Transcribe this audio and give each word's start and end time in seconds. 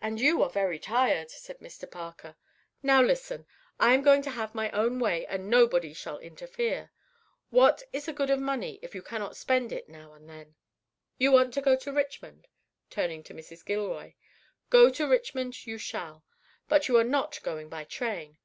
"And 0.00 0.20
you 0.20 0.42
are 0.42 0.50
very 0.50 0.80
tired," 0.80 1.30
said 1.30 1.60
Mr. 1.60 1.88
Parker. 1.88 2.34
"Now 2.82 3.00
listen; 3.00 3.46
I 3.78 3.94
am 3.94 4.02
going 4.02 4.20
to 4.22 4.30
have 4.30 4.56
my 4.56 4.72
own 4.72 4.98
way, 4.98 5.24
and 5.26 5.48
nobody 5.48 5.94
shall 5.94 6.18
interfere. 6.18 6.90
What 7.50 7.84
is 7.92 8.06
the 8.06 8.12
good 8.12 8.28
of 8.28 8.40
money 8.40 8.80
if 8.82 8.92
you 8.92 9.02
cannot 9.02 9.36
spend 9.36 9.70
it 9.70 9.88
now 9.88 10.14
and 10.14 10.28
then? 10.28 10.56
You 11.16 11.30
want 11.30 11.54
to 11.54 11.62
go 11.62 11.76
to 11.76 11.92
Richmond?" 11.92 12.48
turning 12.90 13.22
to 13.22 13.34
Mrs. 13.34 13.64
Gilroy, 13.64 14.14
"Go 14.68 14.90
to 14.90 15.06
Richmond 15.06 15.64
you 15.64 15.78
shall, 15.78 16.24
but 16.68 16.88
you 16.88 16.96
are 16.96 17.04
not 17.04 17.38
going 17.44 17.68
by 17.68 17.84
train. 17.84 18.38